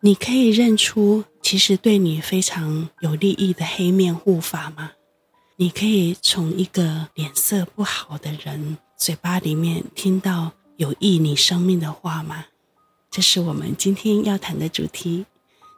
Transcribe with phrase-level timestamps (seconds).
[0.00, 4.92] 你可以认出其实对你非常有利益的黑面护法吗？
[5.56, 12.44] 你可以从一个脸色不好的人嘴巴里面听到有益你生命的话吗？
[13.10, 15.26] 这是我们今天要谈的主题。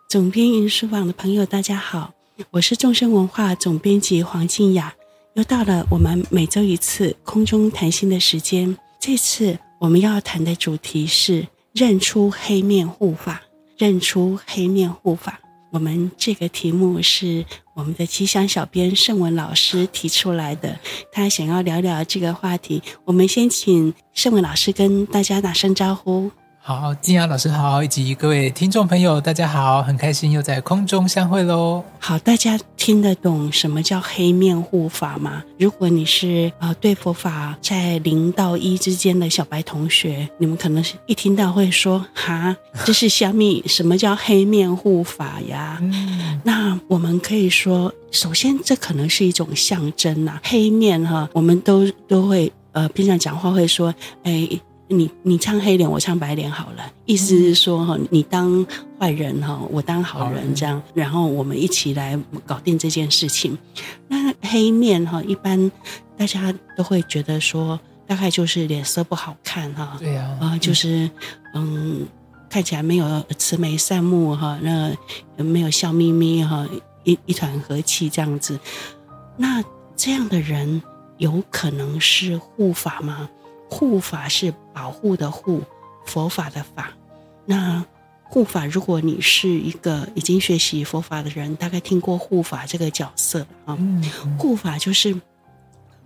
[0.06, 2.12] 总编云书网的朋友，大家好，
[2.50, 4.94] 我是众生文化总编辑黄静雅。
[5.32, 8.76] 又到了我们每周一次空中谈心的时间。
[9.00, 13.40] 这次我们要谈的主题是认出黑面护法。
[13.80, 20.78] 认出黑面护法，我们这个题目是我们的吉祥小编盛文老师提出来的，
[21.10, 22.82] 他想要聊聊这个话题。
[23.06, 26.30] 我们先请盛文老师跟大家打声招呼。
[26.70, 31.82] 好，静雅老师好，以及各位听众朋友，大家好，很开心又在空中相会喽。
[31.98, 35.42] 好，大家听得懂什么叫黑面护法吗？
[35.58, 42.56] 如果你是呃对佛法在零到一之间的小白同学，你们可能是一听到会说哈，
[42.86, 43.64] 这是虾米？
[43.66, 45.76] 什么叫黑面护法呀？
[45.82, 54.48] 嗯、那我们可以说，首先这可能是一种象征呐、啊，黑面哈，我们都都会呃平常讲话会说，哎。
[54.90, 56.92] 你你唱黑脸，我唱白脸好了。
[57.06, 58.66] 意思是说哈，你当
[58.98, 63.56] 坏人哈，我当好人这样，然后我们一起来搞定这件事情。
[64.08, 65.70] 那黑面哈，一般
[66.16, 69.96] 大家都会觉得说，大概就是脸色不好看哈。
[70.00, 70.36] 对呀。
[70.40, 71.08] 啊，就是
[71.54, 72.04] 嗯，
[72.48, 74.92] 看起来没有慈眉善目哈，那
[75.36, 76.66] 没有笑眯眯哈，
[77.04, 78.58] 一一团和气这样子。
[79.36, 79.62] 那
[79.94, 80.82] 这样的人
[81.18, 83.28] 有可能是护法吗？
[83.70, 85.62] 护法是保护的护，
[86.04, 86.92] 佛法的法。
[87.46, 87.84] 那
[88.24, 93.78] 护法，如果你是一个已经学习佛法的人，大概听过护法这个角色啊。
[94.36, 95.18] 护法就是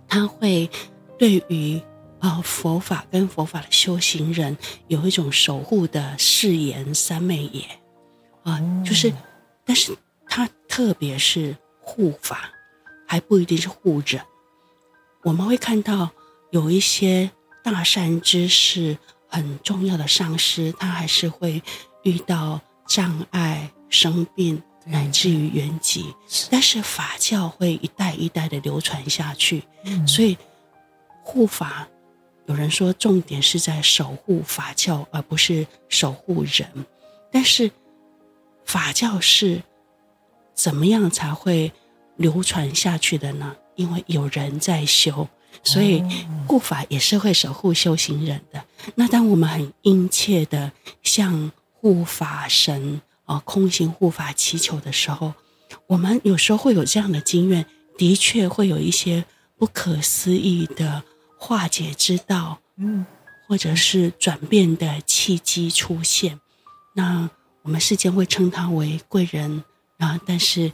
[0.07, 0.69] 他会
[1.17, 1.81] 对于
[2.19, 4.55] 啊佛法跟佛法的修行人
[4.87, 7.63] 有一种守护的誓言三昧也
[8.43, 9.11] 啊，就是，
[9.65, 9.91] 但是
[10.27, 12.49] 他特别是护法，
[13.07, 14.21] 还不一定是护人。
[15.23, 16.11] 我们会看到
[16.51, 17.31] 有一些。
[17.65, 18.95] 大善知识
[19.27, 21.63] 很重要的上师，他还是会
[22.03, 26.13] 遇到障碍、生病，乃至于原籍。
[26.51, 30.37] 但是法教会一代一代的流传下去，嗯、所以
[31.23, 31.87] 护法
[32.45, 36.69] 有人说重点是在守护法教，而不是守护人。
[37.31, 37.71] 但是
[38.63, 39.63] 法教是
[40.53, 41.71] 怎么样才会
[42.15, 43.55] 流传下去的呢？
[43.73, 45.27] 因为有人在修。
[45.63, 46.03] 所以
[46.47, 48.63] 护法也是会守护修行人的。
[48.95, 50.71] 那当我们很殷切的
[51.01, 55.33] 向护法神啊、空行护法祈求的时候，
[55.87, 57.65] 我们有时候会有这样的经验，
[57.97, 59.25] 的确会有一些
[59.57, 61.03] 不可思议的
[61.37, 63.05] 化解之道，嗯，
[63.47, 66.39] 或者是转变的契机出现。
[66.93, 67.29] 那
[67.63, 69.63] 我们世间会称他为贵人
[69.97, 70.71] 啊，但是，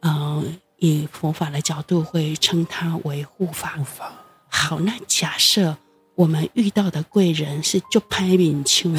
[0.00, 0.44] 呃。
[0.78, 3.76] 以佛法的角度，会称他为护法。
[3.76, 4.12] 护法
[4.48, 5.76] 好，那假设
[6.14, 8.90] 我们遇到的贵人是就拍饼丘，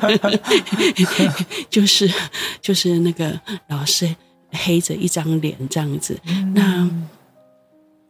[1.68, 2.10] 就是
[2.62, 4.14] 就是那个老师
[4.52, 6.18] 黑着一张脸这样子。
[6.26, 6.90] 嗯、那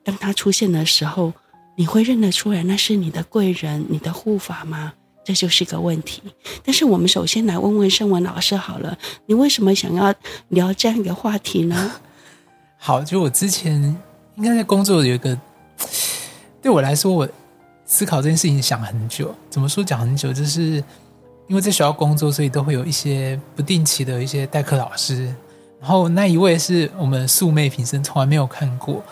[0.04, 1.32] 当他出现的时候，
[1.76, 4.92] 你会认得出来那是你的贵人、你的护法吗？
[5.24, 6.22] 这就是一个问题。
[6.64, 10.14] 但是我们首先来问问圣文老师好了，你为什么想要
[10.48, 12.00] 聊这样一个话题呢？
[12.80, 13.74] 好，就我之前
[14.36, 15.36] 应该在工作有一个，
[16.62, 17.28] 对我来说，我
[17.84, 19.34] 思考这件事情想很久。
[19.50, 20.32] 怎么说讲很久？
[20.32, 20.82] 就是
[21.48, 25.34] 因为在学校工作，所以都会有一些不定期的一些代课老师。
[25.80, 29.02] 然后那一位是我们素昧平生，从来没有看过，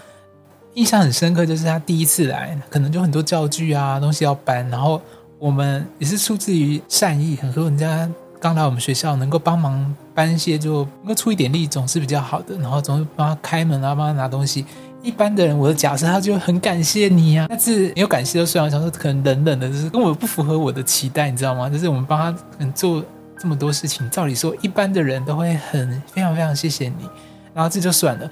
[0.74, 1.44] 印象很深刻。
[1.44, 5.02] 就是他第一次来，可能就很多教具啊东西要搬，然后
[5.38, 8.08] 我们也是出自于善意，很多人家。
[8.40, 12.56] 刚来我们学校，能够帮忙搬一些，就能够出一点力，总是比较好的。
[12.58, 14.64] 然后总是帮他开门啊，帮他拿东西。
[15.02, 18.70] 一般的人，我的假设他就很感谢你啊，但是没有感谢就算了。
[18.70, 21.70] 想说可能冷冷的，就是跟我不符合我的期待，你知道吗？
[21.70, 23.02] 就是我们帮他可能做
[23.38, 27.08] 这么多事情，照理说一般的人都会很非常非常谢谢你。
[27.54, 28.28] 然后这就算了。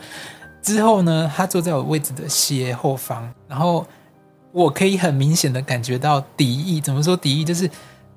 [0.60, 3.86] 之后呢，他坐在我位置的斜后方，然后
[4.50, 6.80] 我可以很明显的感觉到敌意。
[6.80, 7.44] 怎么说敌意？
[7.44, 7.70] 就是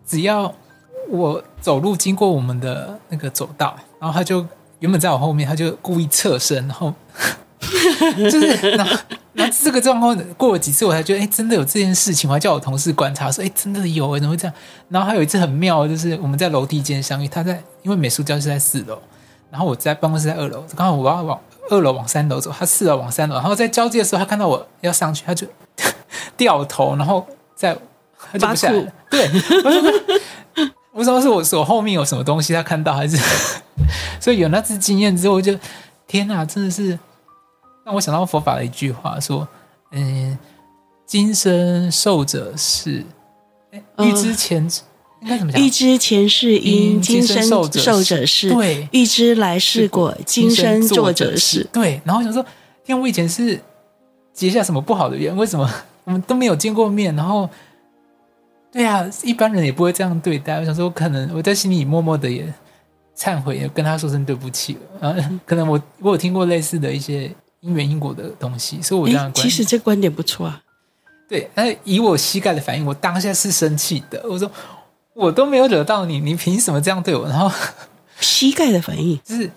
[0.05, 0.53] 只要。
[1.09, 4.45] 我走路经过我们的那个走道，然后他就
[4.79, 6.93] 原本在我后面，他就故意侧身，然后
[8.17, 8.97] 就是，然后，
[9.33, 12.29] 然后这个状况过了几次，我才觉得，哎，真的有这件事情。
[12.29, 14.53] 我还叫我同事观察，说，哎，真的有，哎，怎么会这样？
[14.89, 18.99] 然后还有一次很妙，就是我们在楼梯间相遇，他在，因为美术教室在四楼，
[19.49, 21.39] 然后我在办公室在二楼，刚好我要往
[21.69, 25.47] 二楼往三楼走，他四楼往三楼，然后在交接的时候，他看到我要上去，他就
[26.37, 27.25] 掉头，然后
[27.55, 27.75] 在
[28.31, 29.27] 他就不下来，对。
[30.97, 33.15] 不知道是我手后面有什么东西他看到，还是
[34.19, 35.55] 所以有那次经验之后，我就
[36.07, 36.97] 天哪，真的是
[37.85, 39.47] 让我想到佛法的一句话，说
[39.91, 40.35] 嗯，
[41.05, 43.05] 今生受者是，
[43.99, 44.65] 欲知前。
[44.65, 44.71] 嗯
[45.19, 45.59] 应该怎么讲？
[45.59, 47.67] 欲知前世因，今生受
[48.03, 48.51] 者是。
[48.51, 51.63] 对，欲知来世果，今生作者是。
[51.73, 52.45] 对，然后我想说，
[52.85, 53.59] 天，我以前是
[54.31, 55.35] 结下什么不好的缘？
[55.35, 55.67] 为什么
[56.03, 57.15] 我们都没有见过面？
[57.15, 57.49] 然后，
[58.77, 60.59] 对啊，一般人也不会这样对待。
[60.59, 62.53] 我想说，可能我在心里默默的也
[63.17, 65.09] 忏悔，也跟他说声对不起了。
[65.09, 65.15] 啊，
[65.47, 67.23] 可能我我有听过类似的一些
[67.61, 69.33] 因缘因果的东西，所以我这样。
[69.33, 70.61] 其实这观点不错啊。
[71.27, 74.21] 对，但是以我膝盖的反应，我当下是生气的。
[74.29, 74.49] 我说。
[75.19, 77.27] 我都没有惹到你，你凭什么这样对我？
[77.27, 77.51] 然后
[78.19, 79.49] 膝盖的反应 就是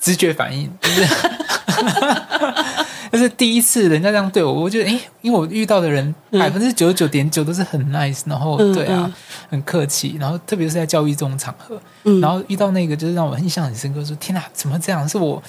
[0.00, 1.06] 直觉反应，就是
[3.10, 9.12] 就是第一次人家这样对我，我觉得哎，因为我遇到的人百分之九十九点九都是很 nice，然后对啊，嗯、
[9.50, 15.08] 很客气，然后特别是在教育这种场合，嗯、然后遇到那个就是让我印象很深刻，说天哪，怎么这样？
[15.08, 15.42] 是我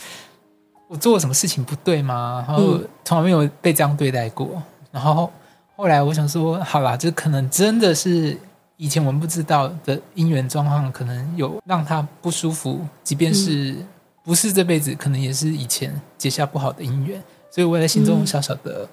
[0.87, 2.43] 我做了什么事情不对吗？
[2.47, 4.61] 然后从来没有被这样对待过。
[4.91, 5.31] 然后
[5.75, 8.37] 后来我想说，好啦，这可能真的是。
[8.81, 13.75] 以前我们不知道的姻缘状况，可能有让他不舒服，即便是
[14.23, 18.87] 不是这辈子，可能也是以前结下不好的姻缘，所以我在心中小小的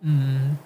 [0.00, 0.58] 嗯，嗯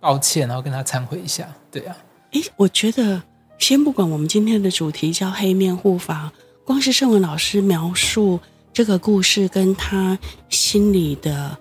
[0.00, 1.48] 抱歉，然后跟他忏悔一下。
[1.70, 1.96] 对啊，
[2.32, 3.22] 诶，我觉得
[3.58, 6.32] 先不管我们今天的主题叫黑面护法，
[6.64, 8.38] 光是圣文老师描述
[8.72, 10.18] 这个故事跟他
[10.48, 11.56] 心里的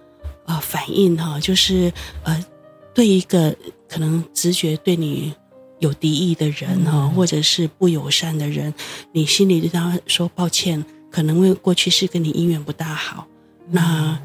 [0.45, 1.91] 呃反应哈，就是
[2.23, 2.45] 呃
[2.93, 3.55] 对一个
[3.87, 5.33] 可能直觉对你。
[5.79, 8.73] 有敌意的人哈，嗯、或者是不友善的人，
[9.11, 13.27] 你心里对他说抱歉，可能因为过去是跟你姻缘不大好。
[13.67, 14.19] 嗯、那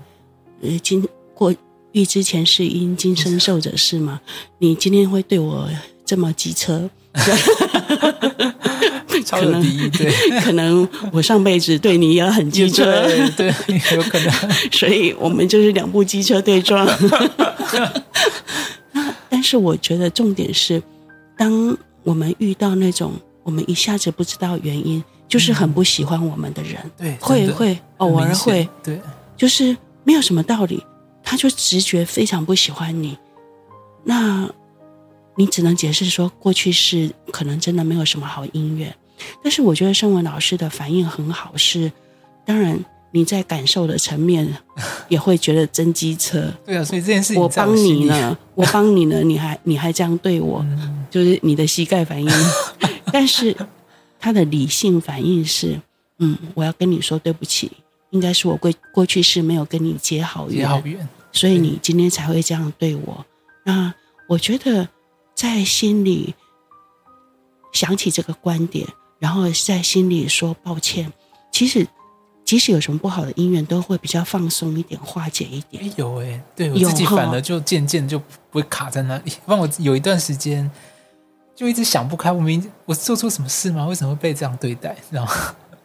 [0.62, 1.54] 呃，今过
[1.92, 4.20] 遇之前是因，今生受者是吗？
[4.58, 5.68] 你今天会对我
[6.04, 6.88] 这么机车，
[9.24, 10.10] 超有敌意，对，
[10.40, 13.52] 可能我上辈子对你也很机车，对，对，
[13.96, 14.32] 有可能。
[14.72, 16.86] 所以我们就是两部机车对撞。
[18.92, 20.82] 那但是我觉得重点是。
[21.36, 29.00] 当我们遇到那种我们一下子不知道原因，就是很不喜欢我们的人，对，会会偶尔会，对，
[29.38, 29.74] 就是
[30.04, 30.84] 没有什么道理，
[31.22, 33.16] 他就直觉非常不喜欢你，
[34.04, 34.48] 那
[35.36, 38.94] 你只能解释说过去是可能真的没有什么好姻缘，
[39.42, 41.90] 但是我觉得圣文老师的反应很好，是
[42.44, 42.78] 当然。
[43.12, 44.46] 你在感受的层面
[45.10, 52.30] 也会觉得真机车，对啊，所以这件事情我帮你呢，我帮你呢，你还你还这样对我，嗯、就是你的膝盖反应。
[53.12, 53.52] 但是
[54.20, 55.80] 他的理性反应是，
[56.18, 57.72] 嗯，我要跟你说对不起，
[58.10, 63.24] 应该是我过过去是没有跟你结好缘，结好缘，所以你今天才会这样对我。
[63.64, 63.92] 那
[64.28, 64.88] 我觉得
[65.34, 66.34] 在心里
[67.72, 68.86] 想起这个观点，
[69.18, 71.12] 然后在心里说抱歉，
[71.52, 71.86] 其实。
[72.42, 75.84] 即使有什么不好的姻缘，都会比较放松一点，化解一点。
[75.84, 79.30] 欸、有哎、欸，对我自己反而就渐渐就不会卡在那里。
[79.46, 80.68] 不然我有一段时间
[81.54, 83.86] 就一直想不开，我明我做错什么事吗？
[83.86, 84.96] 为什么会被这样对待？
[85.08, 85.32] 知道吗？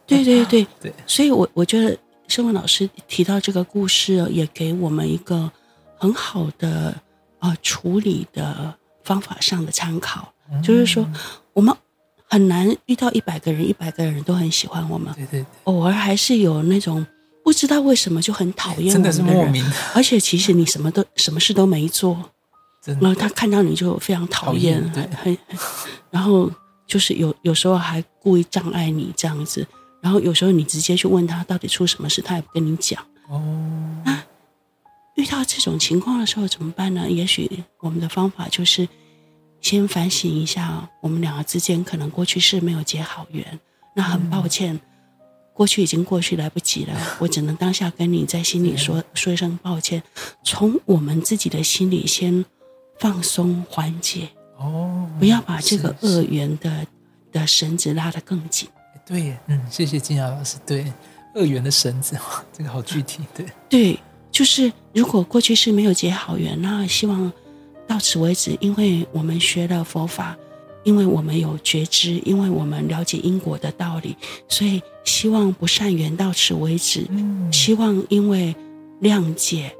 [0.08, 1.96] 对对对 对，所以我我觉得
[2.28, 5.50] 圣文老师提到这个故事，也给我们一个
[5.98, 6.94] 很好的
[7.40, 8.74] 呃处理的
[9.04, 11.08] 方法上的参考，嗯、就是说
[11.52, 11.74] 我们。
[12.28, 15.14] 很难遇到一百个人，一百个人都很喜欢我们。
[15.14, 17.06] 对对对，偶尔还是有那种
[17.44, 19.64] 不知道为什么就很讨厌我们的人，真的是莫名。
[19.94, 22.18] 而且其实你什么都什么事都没做，
[23.00, 25.38] 然后他看到你就非常讨厌，讨厌对很，
[26.10, 26.50] 然后
[26.84, 29.64] 就是有有时候还故意障碍你这样子，
[30.02, 33.02] 然后有时候你直接去问他到底出什么事，他也不跟你讲。
[33.28, 33.40] 哦，
[34.04, 34.22] 那
[35.16, 37.10] 遇到这种情况的时候怎么办呢？
[37.10, 38.88] 也许我们的方法就是。
[39.62, 43.58] 先反省一下，我们两个之间可能过去是没有结好缘，
[43.96, 44.78] 那很抱歉，
[45.52, 46.94] 过去已经过去，来不及了。
[47.18, 50.00] 我只能当下跟你在心里说说一声抱歉，
[50.44, 52.44] 从我们自己的心里先
[53.00, 56.86] 放松缓解哦，不要把这个恶缘的
[57.32, 58.68] 的绳子拉得更紧。
[59.06, 60.56] 对，嗯，谢谢金雅老师。
[60.66, 60.92] 对，
[61.34, 62.18] 二元的绳子，
[62.52, 63.22] 这个好具体。
[63.34, 67.32] 对，对，就是如果过去是没有结好缘，那希望。
[67.88, 70.36] 到此为止，因为我们学了佛法，
[70.82, 74.16] 因为我们有觉知，因为我们了解因果的道理，
[74.48, 77.06] 所以希望不善缘到此为止。
[77.10, 78.52] 嗯、希望因为
[79.00, 79.72] 谅解，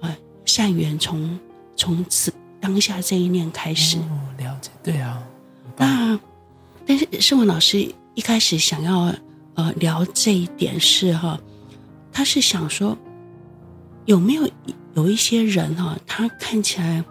[0.00, 0.12] 呃，
[0.44, 1.38] 善缘从
[1.76, 3.96] 从此当下这一念开始。
[3.98, 5.22] 哦、了解，对啊。
[5.76, 6.18] 那
[6.84, 9.14] 但是圣文老师一开始想要
[9.54, 11.38] 呃聊这一点是哈，
[12.12, 12.96] 他是想说
[14.04, 14.48] 有没有
[14.94, 17.04] 有一些人哈，他看起来。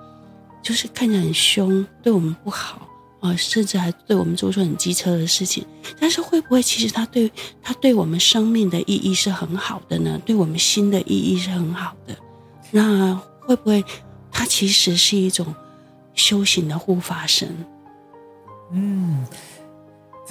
[0.64, 2.88] 就是看着很凶，对我们不好
[3.22, 5.66] 呃，甚至还对我们做出很机车的事情，
[6.00, 7.32] 但是会不会其实他对
[7.64, 10.22] 他对我们生命的意义是很好的呢？
[10.24, 12.16] 对我们心的意义是很好的，
[12.70, 13.84] 那会不会
[14.32, 15.52] 他其实是一种
[16.14, 17.66] 修行的护法神？
[18.72, 19.26] 嗯，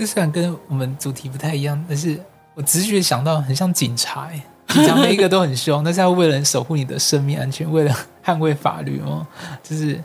[0.01, 2.19] 这虽然跟我们主题不太一样，但是
[2.55, 4.29] 我直觉想到很像警察，
[4.69, 9.27] 警察每一个都很凶， 但是要为了守护你的生命安全，为了捍卫法律哦，
[9.63, 10.03] 就是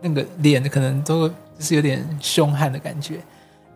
[0.00, 1.30] 那个脸可能都。
[1.56, 3.14] 就是有点凶悍的感觉，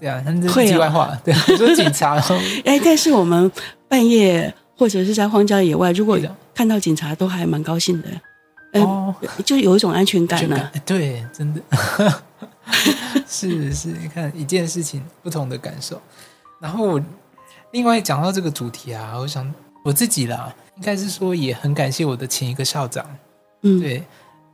[0.01, 1.17] 对啊，那这是题外话。
[1.23, 2.21] 对，我说警察，
[2.67, 3.49] 哎，但是我们
[3.87, 6.19] 半夜或者是在荒郊野外，如果
[6.53, 10.69] 看到警察，都还蛮高兴的，哦，就有一种安全感呢。
[10.85, 11.61] 对，真的，
[13.29, 16.01] 是是，你看一件事情不同的感受。
[16.61, 17.01] 然后我
[17.73, 19.53] 另外讲到这个主题啊，我想
[19.85, 23.05] 我自己啦，应该是说也很感谢我的前一个校长，
[23.63, 24.05] 嗯，对，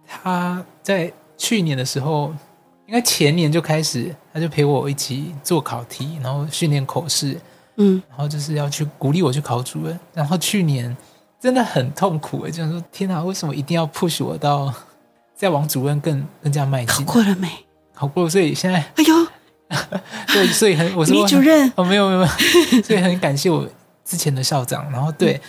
[0.06, 2.32] 他在去年的时候。
[2.86, 7.40] 应该前年就开始，他就陪我一起做考题，然后训练口试，
[7.76, 9.98] 嗯，然后就是要去鼓励我去考主任。
[10.12, 10.94] 然后去年
[11.40, 14.70] 真的很痛苦诶，就是说天哪，为什么一定要 push 我到
[15.34, 17.06] 再往主任更更加迈进？
[17.06, 17.48] 考过了没？
[17.94, 19.26] 考过，所以现在哎呦，
[20.32, 22.26] 对，所以很我说女主任哦，没有没有
[22.82, 23.66] 所以很感谢我
[24.04, 24.90] 之前的校长。
[24.90, 25.40] 然后对，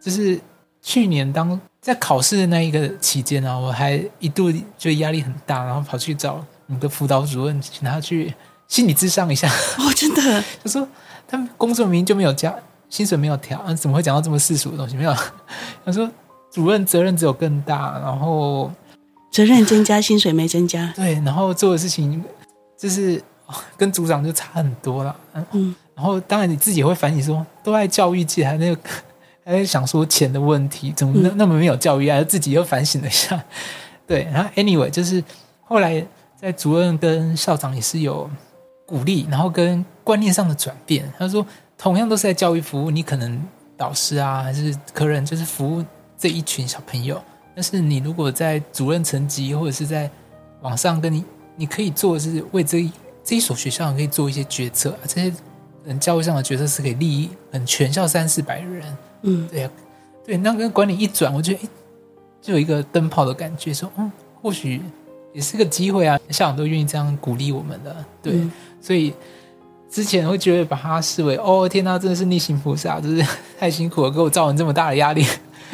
[0.00, 0.38] 就是
[0.82, 6.44] 去年当在考试的那一个期间呢，我还一度就压力很大，然后跑去找。
[6.68, 8.34] 你的辅导主任请他去
[8.66, 9.48] 心理咨商一下
[9.78, 10.20] 哦，真的。
[10.64, 10.84] 他说
[11.28, 12.52] 他们工作明明就没有加，
[12.90, 14.96] 薪水没有调，怎么会讲到这么世俗的东西？
[14.96, 15.14] 没有。
[15.84, 16.10] 他说
[16.50, 18.68] 主任责任只有更大，然后
[19.36, 20.90] 责任增加，薪水没增加。
[20.96, 22.24] 对，然后做的事情
[22.78, 23.22] 就是
[23.76, 25.14] 跟组长就差很多了。
[25.52, 28.80] 嗯，然后当然你自己也会反省说，都在教育界，还那个
[29.44, 32.24] 还在想说钱的问题，怎么那那么没有教育啊？
[32.24, 33.44] 自己又反省了一下。
[34.06, 35.22] 对，然后 anyway 就是
[35.64, 36.06] 后来。
[36.38, 38.28] 在主任跟校长也是有
[38.84, 41.10] 鼓励，然后跟观念上的转变。
[41.18, 41.44] 他说，
[41.78, 43.42] 同样都是在教育服务，你可能
[43.74, 45.82] 导师啊还是客人，就是服务
[46.18, 47.18] 这一群小朋友。
[47.56, 50.08] 但是你如果在主任层级或者是在
[50.60, 51.24] 网上跟你，
[51.56, 52.92] 你可以做的是为这一
[53.24, 55.32] 这一所学校可以做一些决策啊，这些
[55.86, 58.96] 人教育上的决策是可以利益很全校三四百人。
[59.22, 61.68] 嗯，对呀、啊，对，那跟管理一转，我觉得诶
[62.42, 64.82] 就有一个灯泡的感觉，说嗯，或许。
[65.32, 69.12] 也是个机会啊，校长都愿意这样鼓励我们的，对，嗯、所以
[69.90, 73.22] 之前会觉得把他视为哦，天呐，真的是逆行菩萨，就是
[73.60, 75.26] 太辛苦了，给我造成这么大的压力。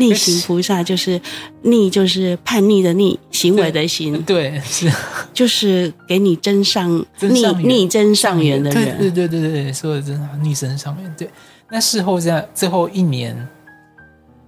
[0.08, 1.20] 逆行菩萨就是
[1.62, 4.90] 逆，就是叛逆的逆，行为的行，对，是，
[5.32, 11.14] 就是给你真上逆逆真上缘的人，对对对对对，说的真好，逆增上缘。
[11.16, 11.28] 对，
[11.70, 13.34] 那事后在最后一年，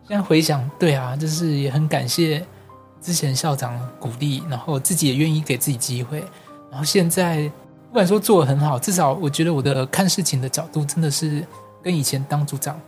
[0.08, 2.44] 现在回想，对啊，就是也很感谢。
[3.00, 6.24] 之前校长鼓励，然后自己也愿意给自己机会，
[6.70, 7.42] 然后现在
[7.88, 11.46] 不管说做的很好，至少我觉得我的看事情的角度真的是
[11.82, 12.80] 跟以前当组长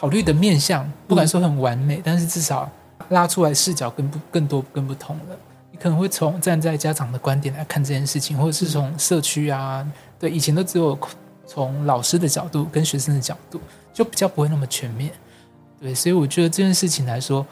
[0.00, 2.70] 考虑的面向，不敢说很完美，嗯、但是至少
[3.10, 5.36] 拉出来视角更不更多更不同了。
[5.70, 9.86] 你可能会从站在家长的观点来看这件事情，或者是从社区啊，
[10.18, 10.98] 对，以前都只有
[11.46, 13.60] 从老师的角度跟学生的角度，
[13.92, 15.12] 就比较不会那么全面。
[15.78, 17.46] 对，所以我觉得这件事情来说。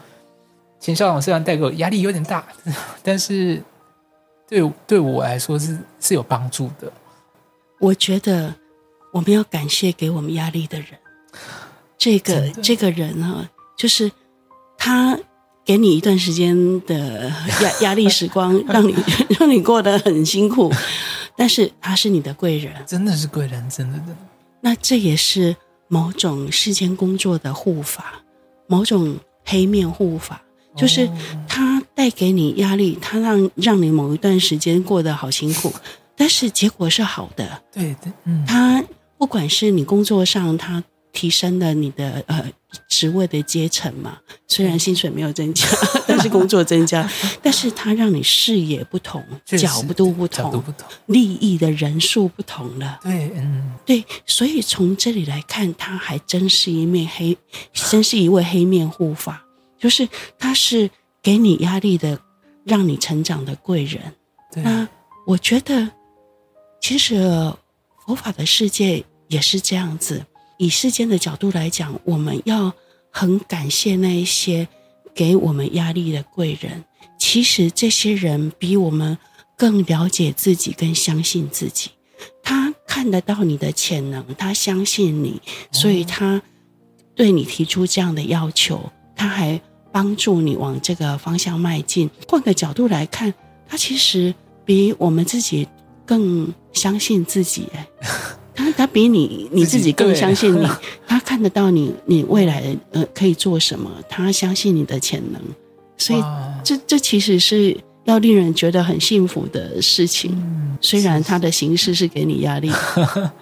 [0.81, 2.41] 前校长虽然带给我压力有点大，
[3.03, 3.61] 但是
[4.47, 6.89] 对对我来说是是有帮助的。
[7.79, 8.55] 我觉得
[9.11, 10.91] 我们要感谢给我们压力的人，
[11.99, 14.09] 这个这个人啊，就是
[14.77, 15.19] 他
[15.65, 18.95] 给你一段时间的压压力时光， 让你
[19.37, 20.71] 让你过得很辛苦，
[21.35, 24.15] 但是他是你的贵人，真的是贵人，真的真的。
[24.61, 25.55] 那这也是
[25.87, 28.21] 某种世间工作的护法，
[28.67, 30.41] 某种黑面护法。
[30.77, 31.09] 就是
[31.47, 35.73] 他带给你压力，他让让你某一段时间过得好辛苦，
[36.15, 37.61] 但是结果是好的。
[37.71, 38.81] 对对，嗯，他
[39.17, 42.51] 不管是你工作上，他提升了你的呃
[42.87, 45.67] 职位的阶层嘛，虽然薪水没有增加，
[46.07, 47.09] 但是工作增加，
[47.41, 52.99] 但是它让你视野不同，角度不同，不同，利益的人数不同了。
[53.01, 57.35] 对，嗯，对，所以从这里来看，他还真是一面黑，
[57.73, 59.45] 真是一位黑面护法。
[59.77, 60.89] 就是他是
[61.23, 62.19] 给你压力的，
[62.65, 64.13] 让你成长的贵人。
[64.51, 64.61] 对。
[64.61, 64.87] 那
[65.25, 65.89] 我觉得，
[66.81, 67.17] 其实
[68.05, 70.25] 佛法的世界也是这样子。
[70.59, 72.71] 以世间的角度来讲，我们要
[73.09, 74.67] 很感谢那一些
[75.15, 76.83] 给我们压力的贵人。
[77.17, 79.17] 其实这些人比我们
[79.57, 81.89] 更了解自己，更相信自己。
[82.43, 86.39] 他看得到你的潜能，他相信你，所以他
[87.15, 88.91] 对你提出这样的要求。
[89.15, 89.59] 他还。
[89.91, 92.07] 帮助你往这个方向迈进。
[92.27, 93.33] 换个角度来看，
[93.67, 94.31] 他其实
[94.63, 95.67] 比我们自己
[96.05, 97.87] 更相信自己，哎，
[98.59, 100.67] 他他比你你自己更相信你，
[101.07, 105.41] 他看得到你你未来呃可以做什么，他相信你的潜能，
[105.97, 106.21] 所以
[106.61, 110.31] 这这其实是要令人觉得很幸福的事情。
[110.33, 112.69] 嗯、虽然他的形式是给你压力，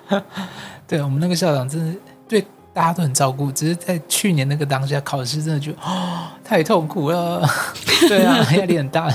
[0.87, 7.43] 对我们那个校长真的对大家都很照顾，只是在去年那个当下考试真的就哦 太痛苦了，
[8.07, 9.11] 对啊，压力很大。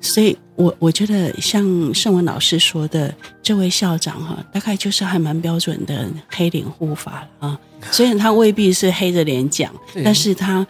[0.00, 7.58] 所以我，我我觉得像圣文老师说的，这位校长哈，大概就是还蛮标准的黑脸护法啊。
[7.90, 9.72] 虽然他未必是黑着脸讲，
[10.04, 10.66] 但是他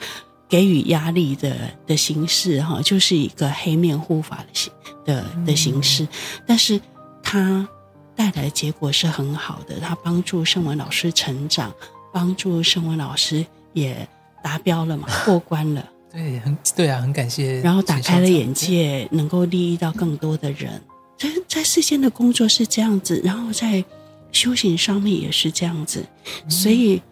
[0.48, 1.54] 给予压力的
[1.86, 4.72] 的形式哈，就是一个黑面护法的形
[5.04, 6.08] 的的形式。
[6.46, 6.80] 但是
[7.22, 7.68] 他
[8.16, 11.72] 带来的结果是很好的，他帮助圣文老师成长，
[12.12, 14.08] 帮助圣文老师也
[14.42, 15.86] 达标了嘛， 过关了。
[16.14, 17.60] 对，很对啊，很感谢。
[17.60, 20.80] 然后打开了眼界，能够利益到更多的人。
[21.18, 23.84] 在在世间的工作是这样子，然后在
[24.30, 26.06] 修行上面也是这样子。
[26.48, 27.02] 所以，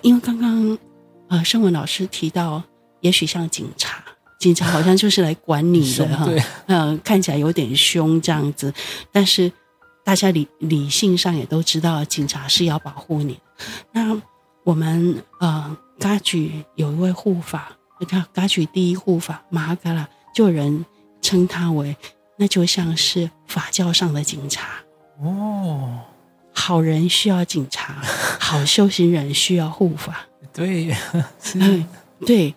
[0.00, 0.78] 因为刚刚
[1.28, 2.62] 呃，圣文老师提到，
[3.02, 4.02] 也许像警察，
[4.40, 6.26] 警察好像就是来管你的哈，
[6.66, 8.72] 嗯、呃，看起来有点凶这样子。
[9.12, 9.52] 但是
[10.02, 13.38] 大家理理性上也都知道，警察是要保护你。
[13.92, 14.18] 那
[14.64, 17.75] 我们呃，嘎举有一位护法。
[17.98, 20.84] 你看，噶举第一护法玛哈嘎拉，就有人
[21.22, 21.96] 称他为，
[22.36, 24.68] 那就像是法教上的警察
[25.20, 26.00] 哦。
[26.52, 28.02] 好人需要警察，
[28.40, 30.26] 好修行人需要护法。
[30.52, 30.94] 对，
[31.54, 31.86] 嗯，
[32.26, 32.54] 对。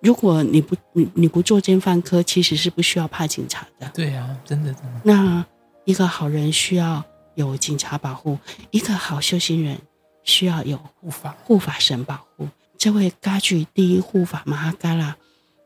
[0.00, 3.88] 如果你不你你不做奸犯科，其实是不需要怕警察的。
[3.94, 5.00] 对呀、啊，真的真的。
[5.02, 5.42] 那
[5.86, 7.02] 一个好人需要
[7.34, 8.38] 有警察保护，
[8.70, 9.78] 一个好修行人
[10.22, 12.46] 需要有护法护法神保护。
[12.84, 15.16] 这位噶举第一护法玛哈嘎拉，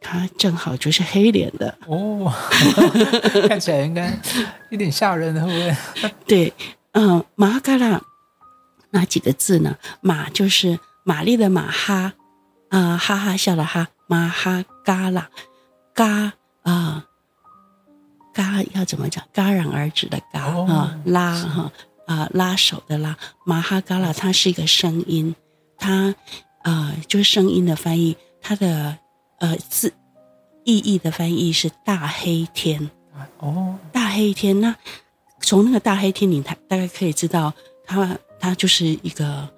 [0.01, 2.33] 他正好就是黑脸的哦，
[3.49, 4.17] 看起来应该
[4.71, 6.13] 有点吓人，会不会？
[6.29, 6.53] 对，
[6.93, 8.01] 嗯，玛哈嘎拉
[8.91, 9.77] 哪几个字呢？
[10.01, 12.13] 马就是玛丽的马哈，
[12.69, 15.29] 啊、呃，哈哈笑了哈，玛哈嘎拉，
[15.93, 17.05] 嘎啊，
[18.33, 19.25] 嘎要怎么讲？
[19.35, 21.73] 戛然而止的嘎啊、拉哈
[22.07, 25.35] 啊、呃，拉手的拉，玛哈嘎拉，它是一个声音，
[25.77, 26.15] 它。
[26.63, 28.99] 啊、呃，就是声音的翻译，它的
[29.39, 29.93] 呃字
[30.65, 32.91] 意义的翻译是大黑天
[33.39, 34.61] 哦，大黑天。
[34.61, 34.75] 那
[35.41, 37.53] 从那个大黑天，你大大概可以知道，
[37.87, 39.49] 他他就是一个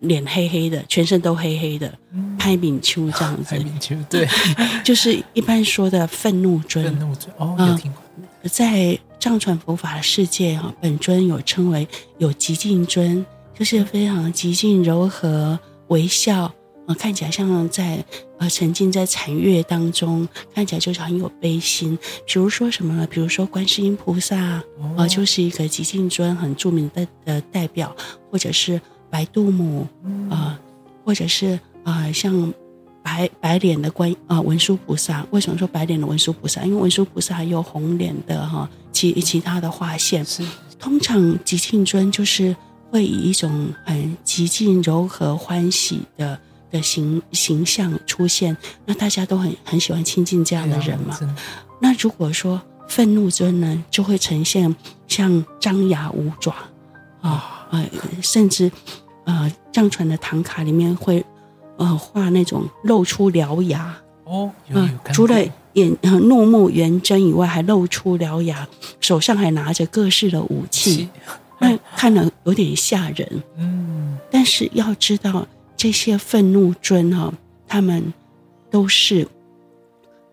[0.00, 1.96] 脸黑黑的，全身都黑黑的，
[2.38, 3.54] 拍敏秋这样子。
[3.54, 4.26] 拍敏秋，对，
[4.82, 6.84] 就是一般说的愤怒尊。
[6.84, 8.02] 愤怒尊哦，有听过。
[8.42, 11.86] 呃、在藏传佛法的世界哈，本尊有称为
[12.18, 13.24] 有极静尊，
[13.56, 15.58] 就是非常极静柔和。
[15.92, 16.54] 微笑啊、
[16.88, 18.02] 呃，看起来像在
[18.38, 21.96] 呃沉浸在禅悦当中，看起来就是很有悲心。
[22.26, 23.06] 比如说什么呢？
[23.08, 24.64] 比如说观世音菩萨
[24.96, 27.94] 呃，就是一个极静尊很著名的的代表，
[28.30, 29.86] 或者是白度母
[30.30, 30.58] 呃，
[31.04, 32.52] 或者是啊、呃、像
[33.02, 35.24] 白白脸的观啊、呃、文殊菩萨。
[35.30, 36.64] 为什么说白脸的文殊菩萨？
[36.64, 40.24] 因为文殊菩萨还有红脸的哈其其他的画线。
[40.24, 40.42] 是
[40.78, 42.56] 通常寂静尊就是。
[42.92, 46.38] 会以一种很极尽柔和、欢喜的
[46.70, 51.18] 的形形象出现，那大家都很很喜欢亲近这样的人嘛。
[51.80, 54.76] 那如果说愤怒尊呢，就会呈现
[55.08, 56.54] 像张牙舞爪
[57.22, 57.82] 啊，呃，
[58.20, 58.70] 甚至
[59.24, 61.24] 呃，藏传的唐卡里面会
[61.78, 63.96] 呃画那种露出獠牙。
[64.24, 64.50] 哦，
[65.14, 68.68] 除了眼、呃、怒目圆睁以外，还露出獠牙，
[69.00, 71.08] 手上还拿着各式的武器。
[71.62, 75.46] 那看了有点吓人，嗯，但是要知道
[75.76, 77.32] 这些愤怒尊哈，
[77.68, 78.12] 他们
[78.68, 79.28] 都是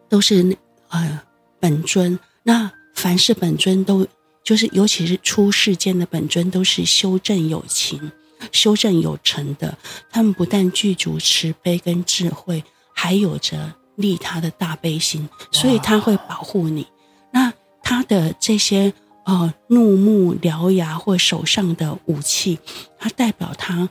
[0.09, 1.21] 都是呃
[1.59, 2.17] 本尊。
[2.41, 4.07] 那凡是本尊都
[4.43, 8.11] 就是，尤其是出世间的本尊，都是修正有情、
[8.51, 9.77] 修正有成的。
[10.09, 16.87] 他们不但具足慈悲跟智慧，还有着利他的大悲心，所以他会保护你。
[17.31, 18.91] 那他的这些。
[19.29, 22.57] 哦，怒目獠牙或手上的武器，
[22.97, 23.87] 它代表它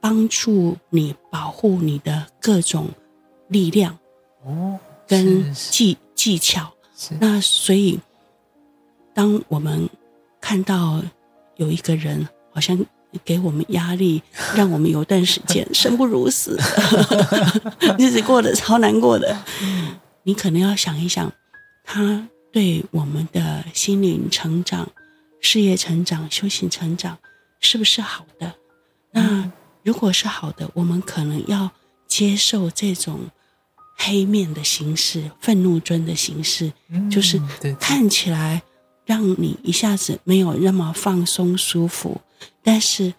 [0.00, 2.88] 帮助你保护你的各种
[3.48, 3.98] 力量
[4.42, 6.72] 哦，跟技技巧。
[7.20, 8.00] 那所以，
[9.12, 9.86] 当我们
[10.40, 11.02] 看到
[11.56, 12.78] 有一个人好像
[13.22, 14.22] 给我们压力，
[14.56, 16.58] 让我们有段时间生不如死，
[17.98, 19.36] 日子过得超难过的，
[20.22, 21.30] 你可能要想一想
[21.84, 22.28] 他。
[22.54, 24.88] 对我们的心灵成长、
[25.40, 27.18] 事业成长、修行成长，
[27.58, 28.54] 是不是好的？
[29.10, 29.50] 那
[29.82, 31.68] 如果是好的，我们可能要
[32.06, 33.18] 接受这种
[33.96, 36.72] 黑面的形式、愤怒尊的形式，
[37.10, 37.42] 就是
[37.80, 38.62] 看起来
[39.04, 42.20] 让你一下子没有那么放松舒服，
[42.62, 43.12] 但是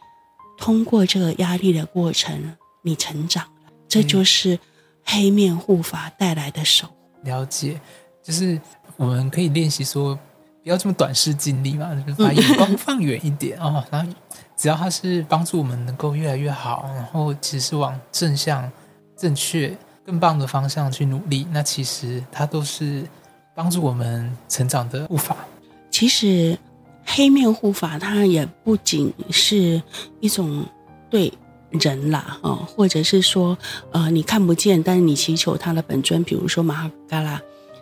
[0.58, 4.58] 通过这个压力的过程，你成长了，这就是
[5.04, 6.96] 黑面护法带来的守护。
[7.24, 7.82] 了解，
[8.24, 8.58] 就是
[8.98, 10.16] 我们可以练习说，
[10.64, 13.84] 不要这么短视近利嘛，就是把眼光放远一点哦。
[13.92, 14.14] 然后
[14.56, 18.72] 只要它是帮助我们能够越来越好，然后其实是往正向、
[19.18, 23.08] 正确、更棒的方向去努力，那其实它都是
[23.54, 25.38] 帮助我们成长的护法。
[25.92, 26.58] 其实
[27.04, 29.82] 黑面护法它也不仅是
[30.20, 30.66] 一种
[31.10, 31.32] 对。
[31.80, 33.58] 人啦，哦，或者是说，
[33.92, 37.42] 呃，你看不见，但是你祈求他的本尊，比如说玛哈嘎拉，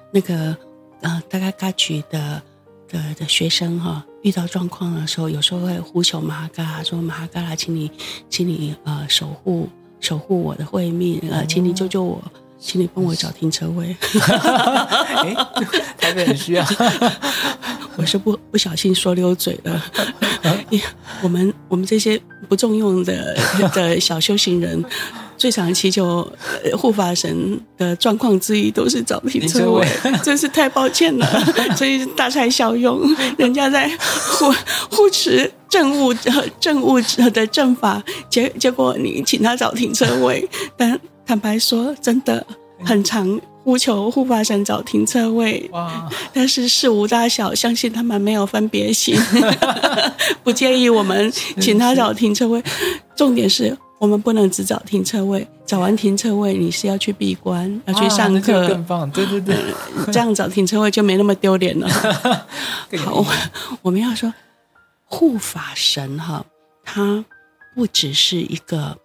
[0.10, 0.58] 那个，
[1.04, 2.42] 呃，大概嘎举的
[2.90, 7.92] 的的学生哈、哦，遇到状况的时候，有时候会呼求玛哈嘎拉，说玛哈嘎拉，请你，
[8.30, 12.24] 请你呃守护守护我的慧命，呃，请你救救我，
[12.60, 13.96] 请你帮我找停车位。
[14.10, 15.36] 哎，
[15.98, 16.66] 台北很需要。
[17.96, 19.84] 我是不不小心说溜嘴了。
[21.22, 23.38] 我们我们这些不重用的
[23.74, 24.84] 的小修行人，
[25.38, 26.28] 最常祈求
[26.78, 29.88] 护法神的状况之一，都是找停车位，
[30.24, 31.28] 真是太抱歉了。
[31.76, 33.02] 所以大材小用，
[33.38, 33.90] 人家在
[34.28, 34.54] 护
[34.90, 36.14] 护持正悟
[36.60, 37.00] 正悟
[37.34, 42.46] 的正法，结结果你请他找停车位， 但坦白说，真的
[42.84, 43.40] 很常。
[43.66, 46.06] 呼求护法神找停车位，哇！
[46.34, 49.16] 但是事无大小，相信他们没有分别心，
[50.44, 52.62] 不介意我们请他找停车位。
[53.16, 59.10] 重点是我们不能只找停车位，找完停车位你是要去闭关，要去上课，更棒。
[59.12, 59.56] 对对对，
[60.12, 61.88] 这样找停车位就没那么丢脸了。
[63.00, 63.26] 好，
[63.82, 64.34] 我们要说
[65.06, 66.46] 护法神哈，
[66.84, 67.24] 他
[67.74, 68.98] 不只是一个。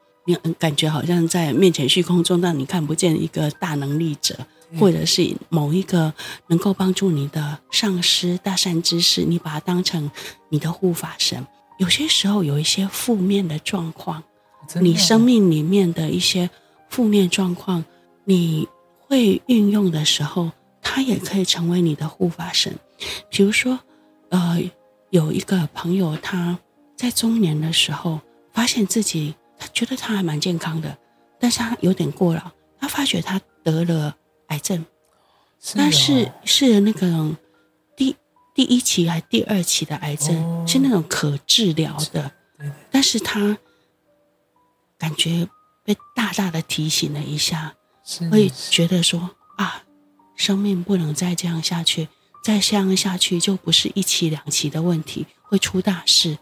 [0.58, 4.37] 感觉好像在面前虚空中，让你看不见一个大能力者，
[4.78, 6.12] 或者是某一个
[6.48, 10.11] 能够帮助你的上师、大善知识，你把它当成
[10.50, 11.46] 你的护法神。
[11.78, 14.22] 有些时候有一些负面的状况，
[14.81, 16.50] 你生命里面的一些
[16.88, 17.85] 负面状况，
[18.24, 20.52] 你会运用的时候，
[20.83, 22.76] 它也可以成为你的护法神。
[23.31, 23.78] 比如说，
[24.31, 24.61] 呃，
[25.11, 26.59] 有一个朋友他
[26.96, 28.20] 在中年的时候，
[28.52, 29.35] 发现自己。
[29.61, 30.96] 他觉得他还蛮健康的，
[31.40, 32.40] 但是他有点过劳。
[32.78, 34.14] 他发觉他得了
[34.46, 34.87] 癌症，
[35.74, 37.37] 但是是那个
[37.96, 38.14] 第
[38.54, 42.31] 第一期还第二期的癌症，哦、是那种可治疗的。
[42.88, 43.59] 但是他
[44.98, 45.48] 感觉
[45.84, 47.74] 被大大的提醒了一下，
[48.30, 49.82] 会觉得说啊，
[50.37, 52.08] 生命不能再这样下去，
[52.42, 56.37] 再这样下去就不是一期两期的问题，会出大事。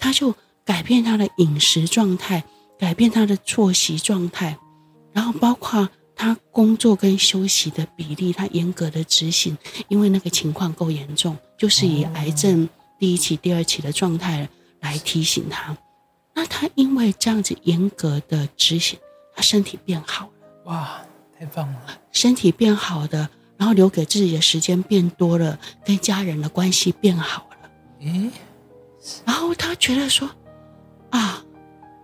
[0.00, 2.42] 他就改变他的饮食状态。
[2.80, 4.56] 改变他的作息状态，
[5.12, 15.76] 然后包括他工作跟休息的比例，他严格的执行，因为那个情况够严重，就是以癌症第一期、第二期的状态来提醒他。
[16.38, 18.96] 那他因为这样子严格的执行，
[19.34, 20.32] 他身体变好了。
[20.66, 21.00] 哇，
[21.36, 21.80] 太棒了！
[22.12, 27.68] 身体变好的，然后留给自己的时间变多了，跟家人的关系变好了。
[28.06, 28.30] 诶，
[29.24, 30.30] 然后他觉得说
[31.10, 31.42] 啊。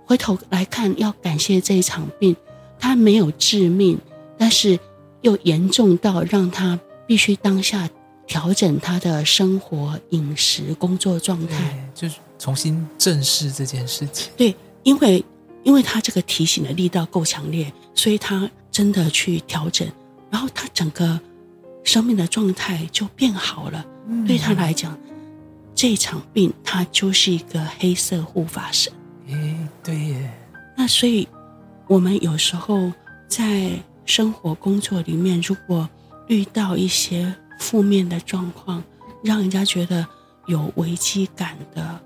[0.05, 2.35] 回头来看，要感谢这一场病，
[2.79, 3.97] 他没有致命，
[4.37, 4.79] 但是
[5.23, 7.89] 又严重到让他必须当下
[8.27, 14.31] 调整他的生活、饮食、工作状态，就是重新正视这件事情。
[14.37, 15.25] 对，因为
[15.63, 19.89] 因为他这个提醒的力道够强烈，所以他真的去调整，
[20.31, 21.19] 然后他整个
[21.85, 23.83] 生命的状态就变好了。
[24.09, 24.95] 嗯、对他来讲，
[25.75, 28.93] 这场病他就是一个黑色护法神。
[29.29, 30.31] 诶，对耶。
[30.77, 31.27] 那所以，
[31.87, 32.93] 我们有时候
[33.27, 33.71] 在
[34.05, 35.89] 生活、工作里面，如果
[36.29, 38.85] 遇到一些负面的状况，
[39.23, 40.07] 让人家觉得
[40.45, 41.99] 有危机感的、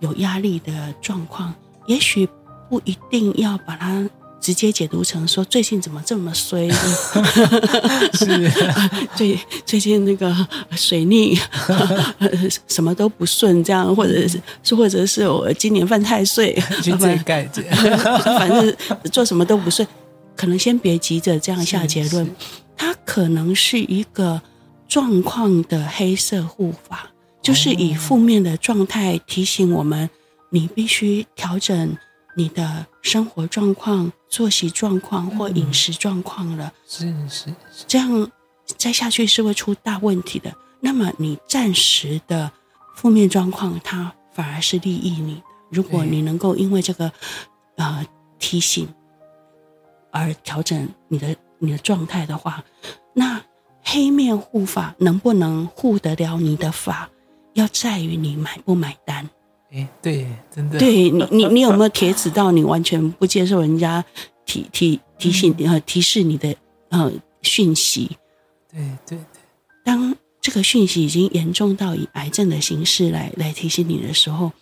[0.00, 1.54] 有压力的状况，
[1.86, 2.28] 也许
[2.68, 4.08] 不一定要把它。
[4.38, 6.70] 直接解读成说，最近怎么这么衰？
[8.14, 8.52] 是
[9.16, 10.32] 最最近那个
[10.72, 11.36] 水逆，
[12.68, 14.40] 什么都不顺，这样，或者是
[14.76, 16.54] 或者是我今年犯太岁，
[18.38, 18.76] 反正
[19.10, 19.88] 做什么都不顺。
[20.36, 22.30] 可能先别急着这样下结论，
[22.76, 24.40] 它可能是一个
[24.86, 27.10] 状况的黑色护法，
[27.46, 30.10] 就是以负面的状态提醒我们，
[30.50, 31.96] 你必须调整。
[32.38, 37.54] 你的生活状况、作息状况或饮食状况了，是是，
[37.86, 38.30] 这样
[38.76, 40.52] 再下去是会出大问题的。
[40.80, 42.50] 那么你暂时的
[42.96, 45.40] 负面状况，它反而是利益你。
[45.70, 47.10] 如果你能够因为这个
[47.76, 48.04] 呃
[48.38, 48.86] 提醒
[50.10, 52.62] 而调整你的你的状态的话，
[53.14, 53.40] 那
[53.82, 57.08] 黑面护法能不能护得了你的法？
[57.56, 59.28] 要在于你买不买单。
[59.72, 60.78] 哎，对，真的。
[60.78, 64.04] 对你，你你有没有铁齿到你完全不接受人家
[64.44, 66.54] 提提提醒呃提示你的
[66.90, 67.10] 呃
[67.42, 68.16] 讯息？
[68.70, 69.40] 对对对。
[69.84, 74.52] 当这个讯息已经严重到以癌症的形式来来提醒你的时候，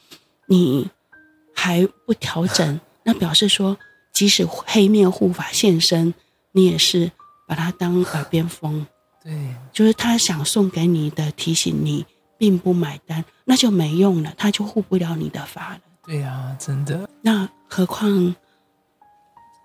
[0.46, 0.88] 你
[1.52, 3.76] 还不调整，那表示说，
[4.12, 6.14] 即使黑面护法现身，
[6.52, 7.11] 你也是
[7.46, 8.87] 把它当耳边风。
[9.22, 9.33] 对，
[9.72, 12.07] 就是他想送给你的提醒你。
[12.38, 15.81] 并不买单，那就没用了，他就护不了你的法了。
[16.05, 17.09] 对呀、啊，真的。
[17.23, 18.35] 那何况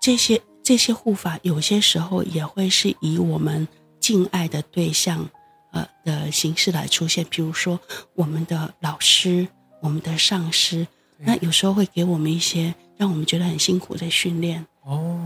[0.00, 3.66] 这些这些护法，有些时候也会是以我们
[3.98, 5.28] 敬爱的对象
[5.72, 7.78] 呃的形式来出现，比如说
[8.14, 9.46] 我们的老师、
[9.80, 10.86] 我们的上师，
[11.18, 15.20] 那有时候会给我们一些让我们觉得很辛苦的训练哦。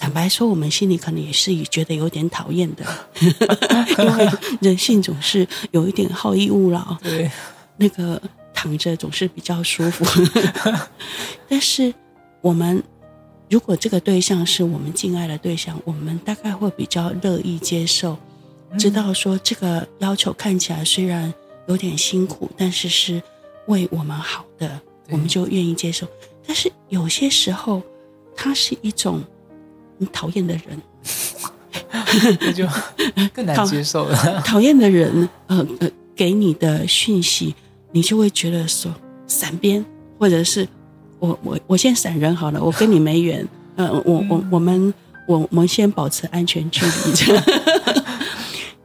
[0.00, 2.84] 坦白说，我们心里可能也是觉得有点讨厌的，
[3.20, 4.28] 因为
[4.62, 6.96] 人性总是有一点好逸恶劳。
[7.02, 7.30] 对，
[7.76, 8.20] 那个
[8.54, 10.06] 躺着总是比较舒服。
[11.46, 11.92] 但是，
[12.40, 12.82] 我们
[13.50, 18.16] 如果这个对象是我们敬爱的对象，我们大概会比较乐意接受，
[18.78, 21.32] 知道说这个要求看起来虽然
[21.68, 23.22] 有点辛苦，但是是
[23.66, 26.08] 为我们好的，我们就愿意接受。
[26.46, 27.82] 但是有些时候，
[28.34, 29.22] 它是一种。
[30.00, 30.80] 你讨厌的人，
[32.40, 32.66] 那就
[33.34, 34.16] 更难接受了。
[34.40, 37.54] 讨厌的人，呃呃，给你的讯息，
[37.92, 38.90] 你就会觉得说
[39.26, 39.84] 闪边，
[40.18, 40.66] 或者是
[41.18, 43.46] 我我我先闪人好了，我跟你没缘。
[43.76, 44.94] 呃，我我我们
[45.28, 46.90] 我我们先保持安全距离。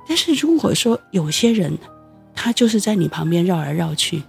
[0.07, 1.77] 但是如果说有些人，
[2.35, 4.21] 他就是在你旁边绕来绕去，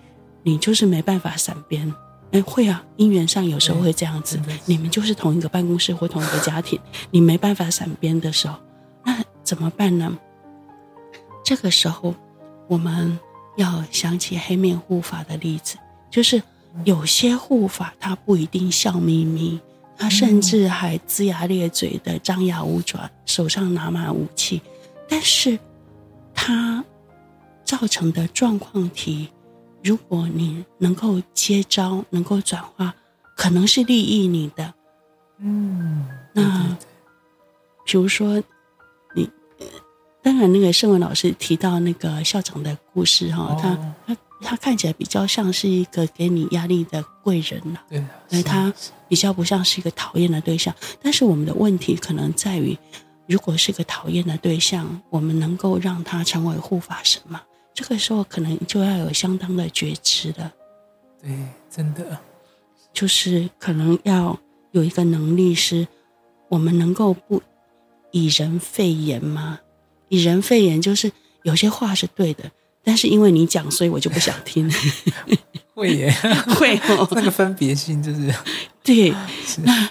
[0.45, 1.93] 你就是没办法闪边。
[2.33, 4.39] 哎，会啊，姻缘上有时候会这样子。
[4.65, 6.79] 你们就是同一个办公室或同一个家庭，
[7.11, 8.59] 你没办法闪边的时候，
[9.05, 10.17] 那怎么办呢？
[11.45, 12.15] 这个时候，
[12.67, 13.19] 我们
[13.57, 15.77] 要想起黑面护法的例子，
[16.11, 16.43] 就是
[16.85, 19.61] 有些护法他不一定笑眯眯，
[19.97, 24.61] 他甚至还龇牙咧嘴的张牙舞爪，手上拿满武器，
[25.09, 25.57] 但是
[26.35, 26.85] 他
[27.65, 29.29] 造成的状况题。
[29.87, 32.93] 如果你能够接招，能够转化，
[33.37, 34.75] 可能是利益你的。
[35.39, 36.77] 嗯，那
[37.85, 38.43] 比如说
[39.15, 39.31] 你，
[40.25, 48.75] 当然那个圣文老师提到那个校长的故事哈，哦，他他他看起来比较像是一个给你压力的贵人了，对，而他
[49.09, 50.75] 比较不像是一个讨厌的对象。
[51.01, 52.77] 但是我们的问题可能在于，
[53.29, 57.41] 如果是个讨厌的对象，我们能够让他成为护法神吗？
[57.77, 60.51] 这个时候可能就要有相当的觉知了，
[61.23, 61.31] 对，
[61.71, 62.19] 真的，
[62.91, 64.37] 就是可能要
[64.73, 65.87] 有一个能力，是
[66.49, 67.43] 我们能够不
[68.13, 69.61] 以人废言吗？
[70.09, 71.13] 以人废言就是
[71.43, 72.51] 有些话是对的，
[72.83, 74.73] 但是因为你讲，所以我就不想听。
[75.77, 76.11] 会耶，
[76.57, 78.35] 会哦，那个分别心就是
[78.83, 79.11] 对。
[79.65, 79.87] 那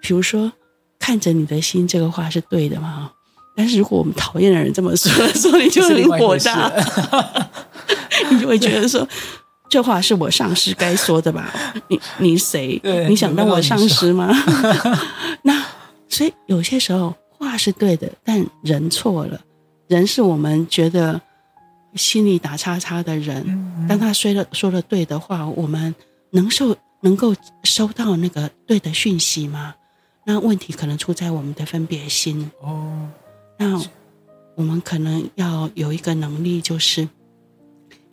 [0.00, 0.52] 比如说，
[1.00, 3.10] 看着你的心，这个话是对的吗？
[3.58, 6.72] 但是如果我们讨厌的人这么说，所以你就很火大，
[8.30, 9.04] 你就会觉得说，
[9.68, 11.52] 这话是我上司该说的吧？
[11.88, 12.80] 你你谁？
[13.08, 14.32] 你想当我上司吗？
[15.42, 15.60] 那
[16.08, 19.40] 所以有些时候话是对的，但人错了。
[19.88, 21.20] 人是我们觉得
[21.96, 25.92] 心里打叉叉的人，当他说了说了对的话，我们
[26.30, 29.74] 能受能够收到那个对的讯息吗？
[30.24, 33.08] 那问题可能出在我们的分别心哦。
[33.58, 33.80] 那
[34.54, 37.08] 我们可能要有一个能力，就是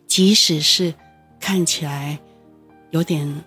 [0.06, 0.92] 即使是
[1.40, 2.18] 看起来
[2.90, 3.44] 有点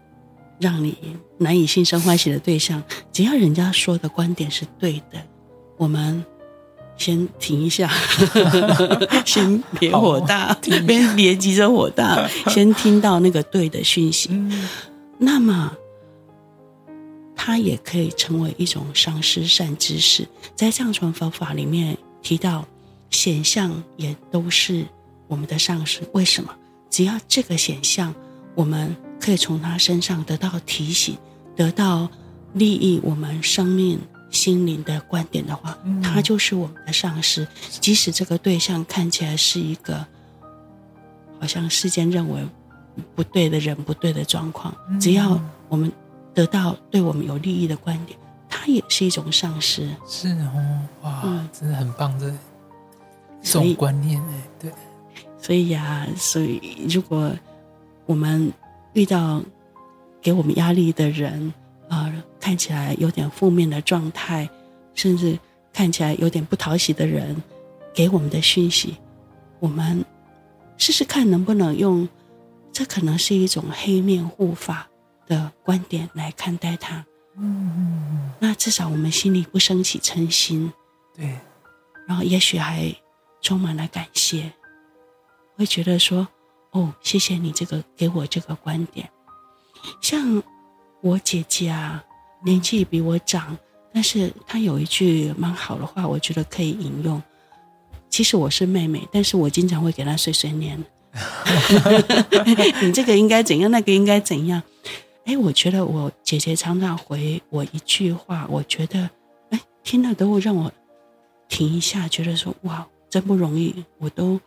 [0.59, 0.97] 让你
[1.37, 2.81] 难以心生欢喜的对象，
[3.11, 5.21] 只要人家说的观点是对的，
[5.77, 6.23] 我们
[6.97, 7.89] 先停一下，
[9.25, 14.29] 先别火大，别别急着火大， 先听到那个对的讯息，
[15.17, 15.71] 那么。
[17.41, 22.67] 它也可以成为一种上师善知识，在藏传佛法里面提到，
[23.11, 24.85] 显象也都是
[25.25, 26.01] 我们的上师。
[26.11, 26.53] 为什么？
[26.89, 28.13] 只要这个显象，
[28.55, 31.17] 我们可以从他身上得到提醒，
[31.55, 32.11] 得到
[32.55, 33.97] 利益我们生命
[34.29, 37.47] 心灵的观点的话，他就是我们的上师。
[37.79, 40.05] 即使这个对象看起来是一个
[41.39, 42.45] 好像世间认为
[43.15, 45.89] 不对的人、不对的状况，只要我们。
[46.33, 49.89] 得到对我们有利益的观点，它也是一种丧失。
[50.07, 52.33] 是哦，哇，嗯、真的很棒的
[53.41, 54.71] 这种观念哎，对。
[55.41, 57.31] 所以呀、啊，所以如果
[58.05, 58.51] 我们
[58.93, 59.41] 遇到
[60.21, 61.53] 给我们压力的人
[61.87, 64.49] 啊、呃，看起来有点负面的状态，
[64.93, 65.39] 甚至
[65.71, 67.41] 看起来有点不讨喜的人，
[67.93, 68.97] 给我们的讯息，
[69.59, 70.03] 我们
[70.77, 72.07] 试试看能不能用，
[72.73, 74.88] 这可能是一种黑面护法
[75.29, 77.05] 的观点来看待它。
[77.37, 78.31] 嗯嗯嗯。
[78.39, 80.73] 那至少我们心里不升起嗔心，
[81.15, 81.37] 对。
[82.05, 82.93] 然后也许还
[83.41, 84.51] 充满了感谢，
[85.55, 86.27] 会觉得说
[86.71, 89.07] ：“哦，谢谢你这个给我这个观点。”
[90.01, 90.43] 像
[91.01, 92.03] 我姐姐啊，
[92.43, 93.55] 年纪比我长，
[93.93, 97.21] 但是她有一句蛮好的话，我觉得可以引用。
[98.09, 100.83] 其实我是妹妹，但是我经常会给她碎碎念。
[102.81, 104.61] 你这个应该怎样，那个应该怎样？
[105.29, 109.07] 哎，我觉得我姐姐常常回我一句话，我觉得
[109.51, 110.71] 哎，听了都会让我
[111.47, 113.85] 停一下，觉得说哇，真不容易。
[113.99, 114.41] 我都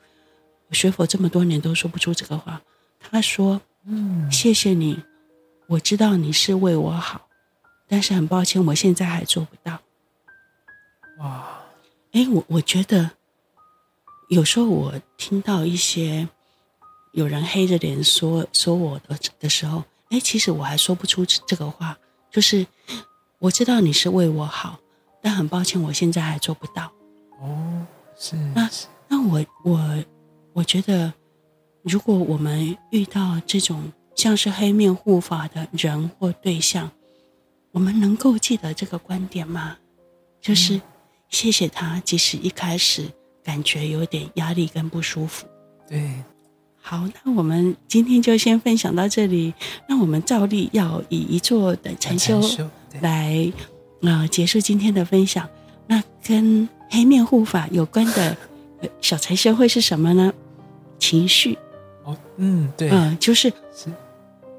[0.67, 2.61] 我学佛这么多年都说不出这个话。
[2.99, 5.01] 她说：“嗯，谢谢你，
[5.69, 7.29] 我知道你是为我好，
[7.87, 9.79] 但是很抱歉，我现在还做不到。”
[11.21, 11.63] 哇，
[12.11, 13.13] 哎，我我觉得。
[14.29, 16.27] 有时候我听到一些
[17.13, 21.99] 有人黑着脸说说我的的时候，哎，其实我还说不出这个话。
[22.31, 22.67] 就是
[23.39, 24.79] 我知道你是为我好，
[25.21, 26.93] 但很抱歉，我现在还做不到。
[27.41, 27.85] 哦，
[28.17, 28.37] 是。
[28.55, 28.71] 那
[29.09, 30.05] 那我我
[30.53, 31.13] 我觉得，
[31.83, 36.91] 如果我们遇到这种像是黑面护法的人或对象，
[37.73, 39.77] 我们能够记得这个观点吗？
[40.41, 40.81] 就是
[41.29, 43.11] 谢谢他，即使一开始。
[43.45, 45.49] 感觉有点压力跟不舒服。
[45.89, 46.15] 对，
[46.85, 49.55] 好，那我们今天就先分享到这里。
[49.89, 52.43] 那我们照例要以一座的禅修
[53.01, 53.51] 来
[54.03, 55.49] 呃结束今天的分享。
[55.87, 58.37] 那跟黑面护法有关的
[59.01, 60.33] 小禅修会是什么呢？
[60.99, 61.57] 情绪。
[62.05, 63.87] 哦，嗯，对，嗯、呃，就是是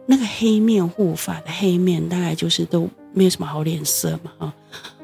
[0.05, 4.53] 那个黑面护法的黑面，大概就是都没有什么好脸色嘛，啊，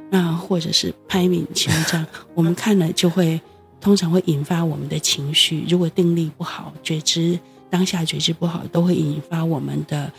[0.09, 2.03] 那或者是拍明前这
[2.33, 3.39] 我们看了就会。
[3.81, 7.39] 通常会引发我们的情绪，如果定力不好，觉知
[7.69, 10.11] 当下觉知不好，都会引发我们的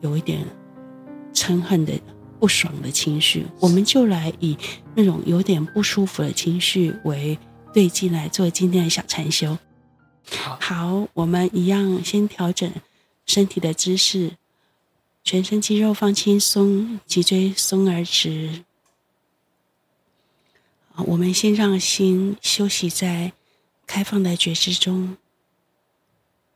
[0.00, 0.44] 有一点
[1.32, 1.92] 嗔恨的
[2.40, 3.46] 不爽的情绪。
[3.60, 4.56] 我们就来以
[4.94, 7.38] 那种有点不舒服的情绪为
[7.72, 9.56] 对境来做今天的小禅修。
[10.60, 12.70] 好，我们一样先调整
[13.26, 14.32] 身体的姿势，
[15.22, 18.64] 全身肌肉放轻松，脊椎松而直。
[20.98, 23.32] 我们先让心休息在
[23.86, 25.16] 开放的觉知中，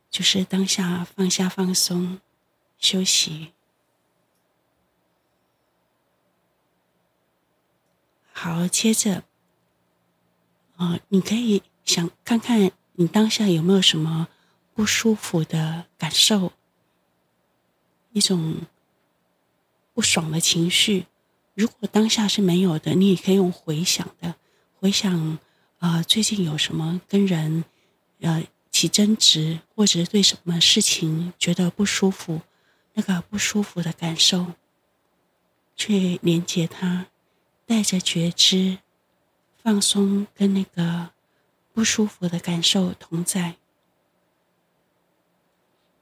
[0.09, 2.19] 就是当下放下、放松、
[2.77, 3.51] 休息。
[8.31, 9.23] 好，接着，
[10.77, 14.29] 啊，你可以想看看你当下有没有什么
[14.73, 16.53] 不舒服的感受，
[18.13, 18.61] 一种
[19.93, 21.07] 不爽的情绪。
[21.59, 24.35] 如果当下是没有的，你也可以用回想的，
[24.79, 25.37] 回想，
[25.79, 27.65] 啊、最近有什么跟人，
[28.21, 32.39] 呃，起争执，或者对什么事情觉得不舒服，
[32.93, 34.53] 那个不舒服的感受，
[35.75, 37.07] 去连接它，
[37.65, 38.77] 带着觉知，
[39.61, 41.09] 放松，跟那个
[41.73, 43.57] 不舒服的感受同在。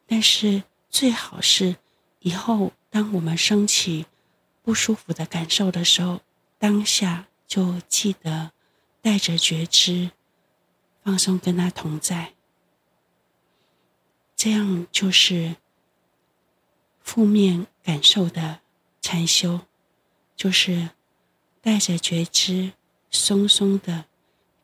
[0.06, 1.78] 但是最好是
[2.20, 4.06] 以后，当我们升起。
[4.68, 6.20] 不舒服的感受的时候，
[6.58, 8.52] 当下就记得
[9.02, 10.12] 带着觉知
[11.02, 12.34] 放松，跟他同在。
[14.36, 15.56] 这样就是
[17.00, 18.60] 负面感受的
[19.00, 19.62] 禅修，
[20.36, 20.90] 就是
[21.62, 22.74] 带着觉知，
[23.10, 24.04] 松松的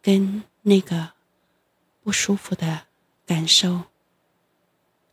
[0.02, 1.14] 跟那个
[2.02, 2.88] 不舒服的
[3.26, 3.84] 感受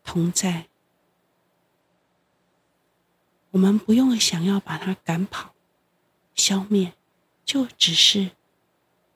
[0.02, 0.69] 同在。
[3.52, 5.54] 我们不用想要把它赶跑、
[6.36, 6.92] 消灭，
[7.44, 8.30] 就只是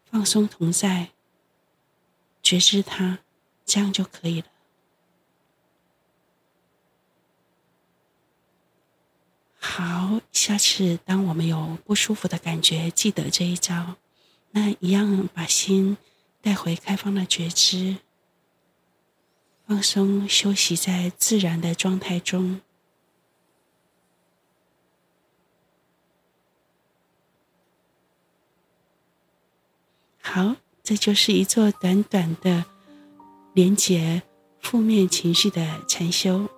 [0.05, 1.11] 放松同在，
[2.43, 3.21] 觉知它，
[3.65, 4.49] 这样就可以了。
[9.57, 13.95] 好，下次当我们有不舒服的感觉，记得这一招，
[14.51, 15.97] 那一样把心
[16.43, 17.99] 带回开放的觉知，
[19.65, 22.61] 放松休息在自然的状态中。
[30.27, 32.65] 好，这就是一座短短的
[33.53, 34.23] 连接
[34.59, 36.49] 负面情绪的禅修。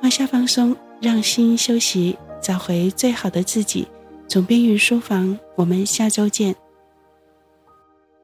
[0.00, 3.86] 放下放松，让心休息，找回最好的自己。
[4.28, 6.54] 总编云书房，我们下周见。